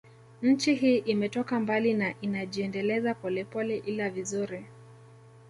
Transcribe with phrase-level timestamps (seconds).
[0.41, 4.65] Nchi hii imetoka mbali na inajiendeleza polepole ila vizuri